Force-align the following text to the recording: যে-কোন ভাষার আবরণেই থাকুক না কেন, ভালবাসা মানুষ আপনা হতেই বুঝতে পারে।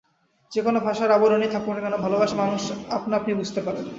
যে-কোন 0.51 0.75
ভাষার 0.79 1.11
আবরণেই 1.11 1.49
থাকুক 1.49 1.71
না 1.73 1.81
কেন, 1.81 1.95
ভালবাসা 1.97 2.35
মানুষ 2.35 2.61
আপনা 2.89 3.15
হতেই 3.17 3.35
বুঝতে 3.35 3.59
পারে। 3.61 3.81